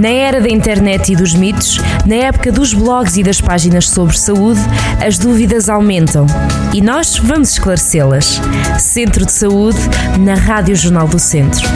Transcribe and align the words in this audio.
Na 0.00 0.08
era 0.08 0.40
da 0.40 0.48
internet 0.48 1.12
e 1.12 1.14
dos 1.14 1.34
mitos, 1.34 1.76
na 2.06 2.14
época 2.14 2.50
dos 2.50 2.72
blogs 2.72 3.18
e 3.18 3.22
das 3.22 3.38
páginas 3.38 3.86
sobre 3.86 4.16
saúde, 4.16 4.58
as 5.06 5.18
dúvidas 5.18 5.68
aumentam 5.68 6.24
e 6.72 6.80
nós 6.80 7.18
vamos 7.18 7.50
esclarecê-las. 7.50 8.40
Centro 8.78 9.26
de 9.26 9.32
Saúde, 9.32 9.76
na 10.18 10.36
Rádio 10.36 10.74
Jornal 10.74 11.06
do 11.06 11.18
Centro. 11.18 11.68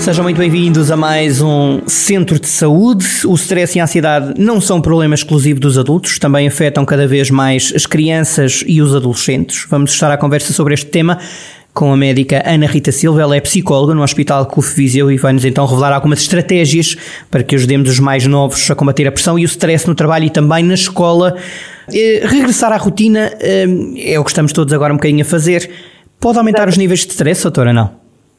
Sejam 0.00 0.24
muito 0.24 0.38
bem-vindos 0.38 0.90
a 0.90 0.96
mais 0.96 1.40
um 1.40 1.80
Centro 1.86 2.40
de 2.40 2.48
Saúde. 2.48 3.04
O 3.24 3.34
stress 3.34 3.76
e 3.76 3.80
a 3.80 3.84
ansiedade 3.84 4.34
não 4.36 4.60
são 4.60 4.80
problemas 4.80 5.20
exclusivos 5.20 5.60
dos 5.60 5.78
adultos, 5.78 6.18
também 6.18 6.46
afetam 6.46 6.84
cada 6.84 7.06
vez 7.06 7.30
mais 7.30 7.72
as 7.74 7.86
crianças 7.86 8.64
e 8.66 8.82
os 8.82 8.94
adolescentes. 8.94 9.64
Vamos 9.68 9.92
estar 9.92 10.10
à 10.10 10.16
conversa 10.16 10.52
sobre 10.52 10.74
este 10.74 10.86
tema 10.86 11.18
com 11.76 11.92
a 11.92 11.96
médica 11.96 12.42
Ana 12.46 12.66
Rita 12.66 12.90
Silva. 12.90 13.20
Ela 13.20 13.36
é 13.36 13.40
psicóloga 13.40 13.94
no 13.94 14.02
Hospital 14.02 14.46
CUF 14.46 14.74
Viseu 14.74 15.12
e 15.12 15.18
vai-nos 15.18 15.44
então 15.44 15.66
revelar 15.66 15.92
algumas 15.92 16.20
estratégias 16.20 16.96
para 17.30 17.44
que 17.44 17.54
ajudemos 17.54 17.90
os 17.90 18.00
mais 18.00 18.26
novos 18.26 18.70
a 18.70 18.74
combater 18.74 19.06
a 19.06 19.12
pressão 19.12 19.38
e 19.38 19.44
o 19.44 19.44
stress 19.44 19.86
no 19.86 19.94
trabalho 19.94 20.24
e 20.24 20.30
também 20.30 20.64
na 20.64 20.72
escola. 20.72 21.36
Eh, 21.92 22.22
regressar 22.24 22.72
à 22.72 22.78
rotina 22.78 23.30
eh, 23.40 23.66
é 24.14 24.18
o 24.18 24.24
que 24.24 24.30
estamos 24.30 24.54
todos 24.54 24.72
agora 24.72 24.90
um 24.90 24.96
bocadinho 24.96 25.20
a 25.20 25.28
fazer. 25.28 25.70
Pode 26.18 26.38
aumentar 26.38 26.66
os 26.66 26.78
níveis 26.78 27.00
de 27.00 27.12
stress, 27.12 27.42
doutora, 27.42 27.74
não? 27.74 27.90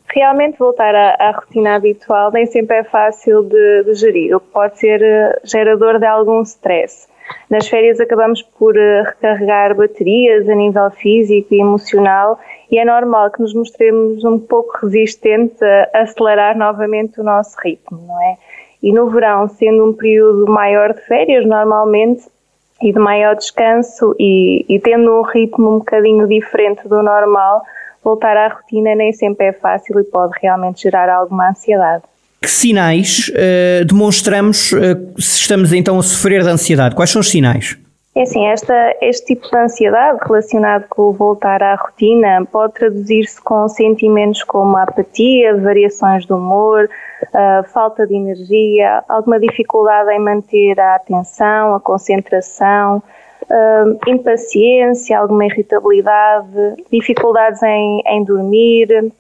Realmente 0.10 0.58
voltar 0.58 0.96
à, 0.96 1.16
à, 1.20 1.32
rotina 1.32 1.76
habitual 1.76 2.32
nem 2.32 2.48
sempre 2.48 2.78
é 2.78 2.84
fácil 2.84 3.44
de, 3.44 3.84
de 3.84 3.94
gerir, 3.94 4.36
o 4.36 4.40
que 4.40 4.48
pode 4.52 4.80
ser 4.80 5.00
eh, 5.04 5.40
gerador 5.44 6.00
de 6.00 6.08
algum 6.08 6.42
stress. 6.42 7.08
Nas 7.50 7.68
férias 7.68 8.00
acabamos 8.00 8.42
por 8.42 8.76
recarregar 8.76 9.76
baterias 9.76 10.48
a 10.50 10.56
nível 10.56 10.90
físico 10.92 11.54
e 11.54 11.62
emocional 11.62 12.40
e 12.70 12.78
é 12.78 12.86
normal 12.86 13.32
que 13.32 13.42
nos 13.42 13.54
mostremos 13.54 14.24
um 14.24 14.38
pouco 14.38 14.86
resistentes 14.86 15.62
a 15.62 16.02
acelerar 16.02 16.58
novamente 16.58 17.20
o 17.20 17.24
nosso 17.24 17.58
ritmo, 17.64 18.00
não 18.06 18.22
é? 18.22 18.38
E 18.84 18.92
no 18.92 19.10
verão, 19.10 19.48
sendo 19.48 19.90
um 19.90 19.94
período 19.94 20.46
maior 20.52 20.94
de 20.94 21.02
férias, 21.02 21.46
normalmente, 21.46 22.24
e 22.82 22.92
de 22.92 23.00
maior 23.00 23.36
descanso, 23.36 24.16
e, 24.20 24.66
e 24.70 24.80
tendo 24.80 25.12
um 25.12 25.24
ritmo 25.24 25.76
um 25.76 25.80
bocadinho 25.80 26.28
diferente 26.28 26.88
do 26.88 27.02
normal, 27.02 27.64
voltar 28.04 28.38
à 28.38 28.48
rotina 28.50 28.94
nem 28.94 29.12
sempre 29.14 29.48
é 29.48 29.54
fácil 29.54 30.00
e 30.00 30.04
pode 30.04 30.34
realmente 30.42 30.84
gerar 30.84 31.10
alguma 31.10 31.50
ansiedade. 31.50 32.04
Que 32.42 32.50
sinais 32.50 33.30
uh, 33.30 33.86
demonstramos 33.86 34.72
uh, 34.72 34.78
se 35.20 35.42
estamos 35.42 35.74
então 35.74 35.98
a 35.98 36.04
sofrer 36.04 36.44
de 36.44 36.50
ansiedade? 36.50 36.96
Quais 36.96 37.10
são 37.10 37.20
os 37.20 37.30
sinais? 37.30 37.78
É 38.18 38.24
assim, 38.24 38.48
esta, 38.48 38.96
este 39.00 39.36
tipo 39.36 39.48
de 39.48 39.56
ansiedade 39.56 40.18
relacionado 40.26 40.86
com 40.90 41.04
o 41.04 41.14
voltar 41.14 41.62
à 41.62 41.76
rotina 41.76 42.44
pode 42.52 42.74
traduzir-se 42.74 43.40
com 43.40 43.68
sentimentos 43.70 44.42
como 44.42 44.76
apatia, 44.76 45.56
variações 45.56 46.26
de 46.26 46.34
humor, 46.34 46.90
uh, 47.22 47.64
falta 47.72 48.08
de 48.08 48.16
energia, 48.16 49.04
alguma 49.08 49.40
dificuldade 49.40 50.10
em 50.12 50.20
manter 50.20 50.80
a 50.80 50.96
atenção, 50.96 51.76
a 51.76 51.80
concentração, 51.80 53.04
uh, 53.44 54.10
impaciência, 54.10 55.20
alguma 55.20 55.46
irritabilidade, 55.46 56.84
dificuldades 56.92 57.62
em, 57.62 58.02
em 58.04 58.24
dormir, 58.24 59.12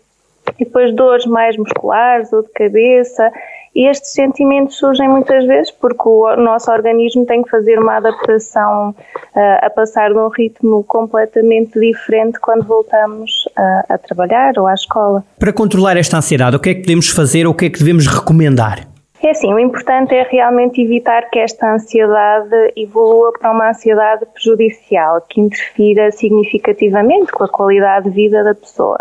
e 0.59 0.65
depois 0.65 0.93
dores 0.95 1.25
mais 1.25 1.57
musculares 1.57 2.31
ou 2.33 2.41
de 2.41 2.49
cabeça 2.49 3.31
e 3.77 3.87
estes 3.87 4.11
sentimentos 4.11 4.75
surgem 4.75 5.07
muitas 5.07 5.45
vezes 5.45 5.69
porque 5.69 6.01
o 6.09 6.35
nosso 6.35 6.71
organismo 6.71 7.27
tem 7.27 7.43
que 7.43 7.49
fazer 7.51 7.77
uma 7.77 7.97
adaptação 7.97 8.89
uh, 8.89 9.65
a 9.65 9.69
passar 9.69 10.09
num 10.09 10.29
ritmo 10.29 10.83
completamente 10.83 11.79
diferente 11.79 12.39
quando 12.39 12.63
voltamos 12.63 13.45
uh, 13.55 13.93
a 13.93 13.97
trabalhar 13.99 14.53
ou 14.57 14.65
à 14.65 14.73
escola. 14.73 15.23
Para 15.37 15.53
controlar 15.53 15.95
esta 15.95 16.17
ansiedade, 16.17 16.55
o 16.55 16.59
que 16.59 16.71
é 16.71 16.73
que 16.73 16.81
podemos 16.81 17.09
fazer 17.09 17.45
ou 17.45 17.53
o 17.53 17.55
que 17.55 17.65
é 17.65 17.69
que 17.69 17.77
devemos 17.77 18.07
recomendar? 18.07 18.96
É 19.21 19.31
assim, 19.31 19.51
o 19.51 19.57
importante 19.57 20.13
é 20.13 20.21
realmente 20.23 20.79
evitar 20.79 21.29
que 21.31 21.39
esta 21.39 21.73
ansiedade 21.73 22.73
evolua 22.75 23.33
para 23.33 23.51
uma 23.51 23.69
ansiedade 23.69 24.25
prejudicial, 24.27 25.21
que 25.27 25.41
interfira 25.41 26.11
significativamente 26.11 27.31
com 27.31 27.43
a 27.43 27.49
qualidade 27.49 28.09
de 28.09 28.15
vida 28.15 28.43
da 28.43 28.53
pessoa. 28.53 28.99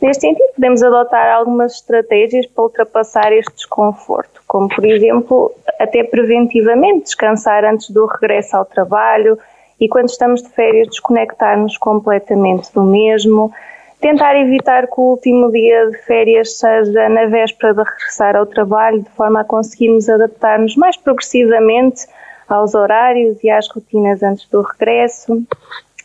Neste 0.00 0.22
sentido, 0.22 0.54
podemos 0.54 0.82
adotar 0.82 1.36
algumas 1.36 1.74
estratégias 1.74 2.46
para 2.46 2.64
ultrapassar 2.64 3.32
este 3.34 3.54
desconforto, 3.54 4.40
como, 4.46 4.66
por 4.68 4.84
exemplo, 4.84 5.52
até 5.78 6.04
preventivamente 6.04 7.04
descansar 7.04 7.62
antes 7.64 7.90
do 7.90 8.06
regresso 8.06 8.56
ao 8.56 8.64
trabalho 8.64 9.38
e, 9.78 9.88
quando 9.88 10.08
estamos 10.08 10.42
de 10.42 10.48
férias, 10.48 10.88
desconectar-nos 10.88 11.76
completamente 11.76 12.72
do 12.72 12.82
mesmo 12.82 13.52
tentar 14.00 14.34
evitar 14.36 14.86
que 14.86 14.94
o 14.98 15.10
último 15.10 15.50
dia 15.52 15.90
de 15.90 15.98
férias 15.98 16.58
seja 16.58 17.08
na 17.08 17.26
véspera 17.26 17.74
de 17.74 17.82
regressar 17.82 18.34
ao 18.34 18.46
trabalho, 18.46 19.02
de 19.02 19.10
forma 19.10 19.40
a 19.40 19.44
conseguirmos 19.44 20.08
adaptar-nos 20.08 20.74
mais 20.76 20.96
progressivamente 20.96 22.06
aos 22.48 22.74
horários 22.74 23.42
e 23.44 23.50
às 23.50 23.68
rotinas 23.68 24.22
antes 24.22 24.48
do 24.48 24.62
regresso. 24.62 25.42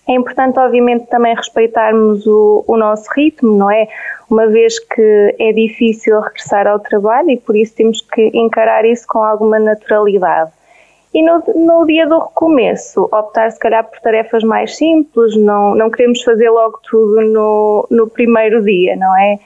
É 0.07 0.13
importante, 0.13 0.59
obviamente, 0.59 1.07
também 1.07 1.35
respeitarmos 1.35 2.27
o, 2.27 2.63
o, 2.67 2.77
nosso 2.77 3.09
ritmo, 3.15 3.57
não 3.57 3.71
é? 3.71 3.87
Uma 4.29 4.45
vez 4.47 4.77
que 4.77 5.35
é 5.39 5.51
difícil 5.51 6.19
regressar 6.19 6.67
ao 6.67 6.79
trabalho 6.79 7.31
e 7.31 7.37
por 7.37 7.55
isso 7.55 7.73
temos 7.75 8.01
que 8.01 8.29
encarar 8.33 8.85
isso 8.85 9.05
com 9.07 9.23
alguma 9.23 9.57
naturalidade. 9.57 10.51
E 11.15 11.23
no, 11.23 11.41
no, 11.55 11.85
dia 11.85 12.05
do 12.05 12.19
recomeço, 12.19 13.03
optar 13.03 13.49
se 13.49 13.57
calhar 13.57 13.89
por 13.89 14.01
tarefas 14.01 14.43
mais 14.43 14.75
simples, 14.75 15.33
não, 15.37 15.73
não 15.73 15.89
queremos 15.89 16.21
fazer 16.21 16.49
logo 16.49 16.77
tudo 16.83 17.21
no, 17.21 17.87
no 17.89 18.09
primeiro 18.09 18.61
dia, 18.61 18.97
não 18.97 19.17
é? 19.17 19.39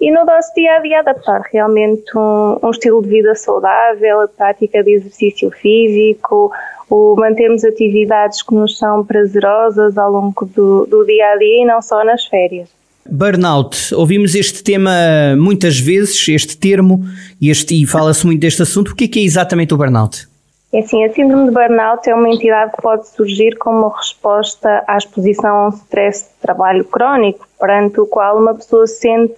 E 0.00 0.10
no 0.10 0.24
nosso 0.24 0.52
dia 0.52 0.74
a 0.74 0.80
dia 0.80 0.98
adaptar 0.98 1.42
realmente 1.52 2.10
um, 2.16 2.58
um 2.60 2.70
estilo 2.72 3.00
de 3.00 3.08
vida 3.08 3.36
saudável, 3.36 4.22
a 4.22 4.26
prática 4.26 4.82
de 4.82 4.94
exercício 4.94 5.48
físico, 5.52 6.50
o 6.90 7.14
mantermos 7.14 7.62
atividades 7.62 8.42
que 8.42 8.52
nos 8.52 8.76
são 8.76 9.04
prazerosas 9.04 9.96
ao 9.96 10.10
longo 10.10 10.44
do, 10.44 10.86
do 10.86 11.06
dia 11.06 11.34
a 11.34 11.36
dia 11.36 11.62
e 11.62 11.64
não 11.64 11.80
só 11.80 12.04
nas 12.04 12.26
férias. 12.26 12.68
Burnout, 13.08 13.94
ouvimos 13.94 14.34
este 14.34 14.64
tema 14.64 14.90
muitas 15.38 15.78
vezes, 15.78 16.26
este 16.28 16.58
termo, 16.58 17.04
e, 17.40 17.48
este, 17.48 17.80
e 17.80 17.86
fala-se 17.86 18.26
muito 18.26 18.40
deste 18.40 18.62
assunto. 18.62 18.88
O 18.88 18.96
que 18.96 19.04
é, 19.04 19.08
que 19.08 19.20
é 19.20 19.22
exatamente 19.22 19.72
o 19.72 19.76
burnout? 19.76 20.31
É 20.72 20.78
assim, 20.78 21.04
a 21.04 21.12
síndrome 21.12 21.48
de 21.48 21.54
burnout 21.54 22.08
é 22.08 22.14
uma 22.14 22.30
entidade 22.30 22.72
que 22.72 22.80
pode 22.80 23.06
surgir 23.06 23.58
como 23.58 23.88
resposta 23.88 24.82
à 24.86 24.96
exposição 24.96 25.54
a 25.54 25.66
um 25.66 25.68
stress 25.68 26.30
de 26.30 26.40
trabalho 26.40 26.82
crónico, 26.86 27.46
perante 27.60 28.00
o 28.00 28.06
qual 28.06 28.38
uma 28.38 28.54
pessoa 28.54 28.86
sente 28.86 29.34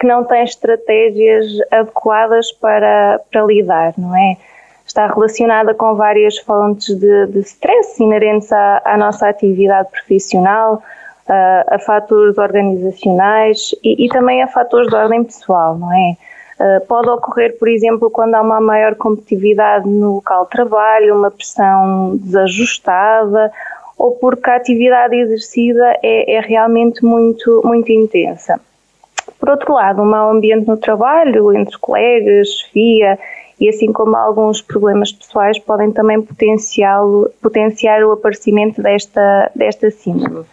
que 0.00 0.04
não 0.04 0.24
tem 0.24 0.42
estratégias 0.42 1.46
adequadas 1.70 2.50
para, 2.50 3.20
para 3.30 3.44
lidar, 3.44 3.94
não 3.96 4.16
é? 4.16 4.36
Está 4.84 5.06
relacionada 5.06 5.72
com 5.72 5.94
várias 5.94 6.38
fontes 6.38 6.98
de, 6.98 7.26
de 7.28 7.38
stress 7.40 8.02
inerentes 8.02 8.52
à, 8.52 8.82
à 8.84 8.96
nossa 8.96 9.28
atividade 9.28 9.88
profissional, 9.88 10.82
a, 11.28 11.76
a 11.76 11.78
fatores 11.78 12.36
organizacionais 12.36 13.72
e, 13.84 14.04
e 14.04 14.08
também 14.08 14.42
a 14.42 14.48
fatores 14.48 14.88
de 14.88 14.96
ordem 14.96 15.22
pessoal, 15.22 15.76
não 15.78 15.92
é? 15.92 16.16
Eh, 16.62 16.80
pode 16.86 17.08
ocorrer, 17.08 17.58
por 17.58 17.66
exemplo, 17.66 18.08
quando 18.08 18.36
há 18.36 18.40
uma 18.40 18.60
maior 18.60 18.94
competitividade 18.94 19.88
no 19.88 20.14
local 20.14 20.44
de 20.44 20.50
trabalho, 20.50 21.16
uma 21.16 21.28
pressão 21.28 22.16
desajustada 22.16 23.50
ou 23.98 24.12
porque 24.12 24.48
a 24.48 24.56
atividade 24.56 25.16
exercida 25.16 25.98
é, 26.04 26.34
é 26.34 26.40
realmente 26.40 27.04
muito, 27.04 27.62
muito 27.64 27.90
intensa. 27.90 28.60
Por 29.40 29.50
outro 29.50 29.74
lado, 29.74 30.02
um 30.02 30.04
mau 30.04 30.30
ambiente 30.30 30.68
no 30.68 30.76
trabalho, 30.76 31.52
entre 31.52 31.76
colegas, 31.78 32.60
FIA 32.72 33.18
e 33.58 33.68
assim 33.68 33.92
como 33.92 34.14
alguns 34.16 34.62
problemas 34.62 35.10
pessoais 35.10 35.58
podem 35.58 35.90
também 35.90 36.22
potenciar 36.22 37.04
o 37.04 38.12
aparecimento 38.12 38.80
desta, 38.80 39.50
desta 39.52 39.90
síndrome. 39.90 40.44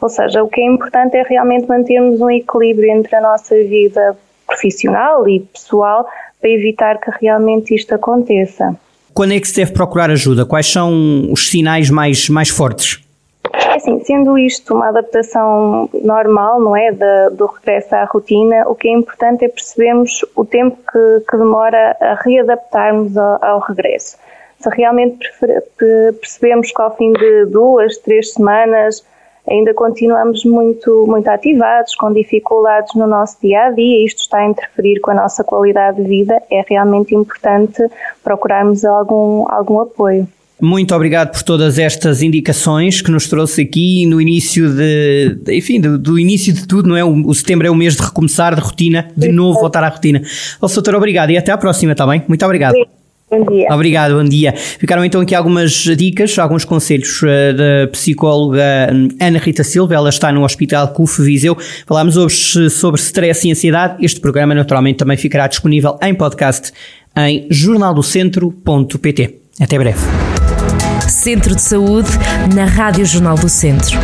Ou 0.00 0.08
seja, 0.08 0.42
o 0.42 0.48
que 0.48 0.62
é 0.62 0.64
importante 0.64 1.18
é 1.18 1.22
realmente 1.22 1.68
mantermos 1.68 2.18
um 2.18 2.30
equilíbrio 2.30 2.90
entre 2.90 3.14
a 3.14 3.20
nossa 3.20 3.54
vida 3.56 4.16
profissional 4.50 5.28
e 5.28 5.40
pessoal 5.40 6.06
para 6.40 6.50
evitar 6.50 6.98
que 6.98 7.10
realmente 7.20 7.74
isto 7.74 7.94
aconteça. 7.94 8.76
Quando 9.14 9.32
é 9.32 9.40
que 9.40 9.48
se 9.48 9.56
deve 9.56 9.72
procurar 9.72 10.10
ajuda? 10.10 10.44
Quais 10.44 10.70
são 10.70 11.30
os 11.32 11.48
sinais 11.48 11.90
mais, 11.90 12.28
mais 12.28 12.48
fortes? 12.48 13.04
É 13.52 13.74
assim, 13.74 14.02
sendo 14.04 14.36
isto 14.38 14.74
uma 14.74 14.88
adaptação 14.88 15.88
normal, 16.04 16.60
não 16.60 16.76
é, 16.76 16.92
do 16.92 17.46
regresso 17.46 17.94
à 17.94 18.04
rotina, 18.04 18.68
o 18.68 18.74
que 18.74 18.88
é 18.88 18.92
importante 18.92 19.44
é 19.44 19.48
percebermos 19.48 20.24
o 20.36 20.44
tempo 20.44 20.76
que, 20.76 21.24
que 21.28 21.36
demora 21.36 21.96
a 22.00 22.14
readaptarmos 22.22 23.16
ao, 23.16 23.44
ao 23.44 23.60
regresso. 23.60 24.16
Se 24.58 24.68
realmente 24.70 25.26
percebemos 26.20 26.70
que 26.70 26.82
ao 26.82 26.94
fim 26.94 27.12
de 27.12 27.46
duas, 27.46 27.96
três 27.98 28.34
semanas 28.34 29.02
ainda 29.48 29.74
continuamos 29.74 30.44
muito, 30.44 31.06
muito 31.06 31.28
ativados, 31.28 31.94
com 31.94 32.12
dificuldades 32.12 32.94
no 32.94 33.06
nosso 33.06 33.36
dia 33.42 33.66
a 33.66 33.70
dia, 33.70 34.04
isto 34.04 34.20
está 34.20 34.38
a 34.38 34.46
interferir 34.46 35.00
com 35.00 35.10
a 35.10 35.14
nossa 35.14 35.44
qualidade 35.44 36.02
de 36.02 36.08
vida, 36.08 36.40
é 36.50 36.64
realmente 36.68 37.14
importante 37.14 37.82
procurarmos 38.22 38.84
algum, 38.84 39.50
algum 39.50 39.80
apoio. 39.80 40.26
Muito 40.60 40.94
obrigado 40.94 41.32
por 41.32 41.42
todas 41.42 41.78
estas 41.78 42.20
indicações 42.22 43.00
que 43.00 43.10
nos 43.10 43.26
trouxe 43.26 43.62
aqui 43.62 44.04
no 44.04 44.20
início 44.20 44.68
de, 44.68 45.38
enfim, 45.48 45.80
do, 45.80 45.98
do 45.98 46.18
início 46.18 46.52
de 46.52 46.66
tudo, 46.66 46.88
não 46.88 46.96
é? 46.96 47.02
O, 47.02 47.28
o, 47.28 47.34
setembro 47.34 47.66
é 47.66 47.70
o 47.70 47.74
mês 47.74 47.96
de 47.96 48.02
recomeçar, 48.02 48.54
de 48.54 48.60
rotina, 48.60 49.10
de 49.16 49.32
novo 49.32 49.58
voltar 49.58 49.82
à 49.82 49.88
rotina. 49.88 50.20
Ó, 50.60 50.66
doutor, 50.66 50.94
obrigado 50.96 51.30
e 51.30 51.38
até 51.38 51.50
à 51.50 51.56
próxima, 51.56 51.92
está 51.92 52.06
bem? 52.06 52.22
Muito 52.28 52.44
obrigado. 52.44 52.74
Bom 53.30 53.44
dia. 53.44 53.68
Obrigado, 53.70 54.16
bom 54.16 54.24
dia. 54.24 54.52
Ficaram 54.56 55.04
então 55.04 55.20
aqui 55.20 55.36
algumas 55.36 55.70
dicas, 55.70 56.36
alguns 56.36 56.64
conselhos 56.64 57.22
uh, 57.22 57.54
da 57.56 57.86
psicóloga 57.92 58.90
hum, 58.92 59.08
Ana 59.20 59.38
Rita 59.38 59.62
Silva, 59.62 59.94
ela 59.94 60.08
está 60.08 60.32
no 60.32 60.42
Hospital 60.42 60.88
CUF 60.88 61.22
Viseu. 61.22 61.56
Falámos 61.86 62.16
hoje 62.16 62.68
sobre 62.68 63.00
stress 63.00 63.46
e 63.46 63.52
ansiedade. 63.52 64.04
Este 64.04 64.18
programa 64.18 64.52
naturalmente 64.52 64.96
também 64.96 65.16
ficará 65.16 65.46
disponível 65.46 65.96
em 66.02 66.12
podcast 66.12 66.72
em 67.16 67.46
jornaldocentro.pt. 67.50 69.36
Até 69.60 69.78
breve. 69.78 70.00
Centro 71.08 71.54
de 71.54 71.62
Saúde 71.62 72.10
na 72.54 72.64
Rádio 72.64 73.06
Jornal 73.06 73.36
do 73.36 73.48
Centro. 73.48 73.98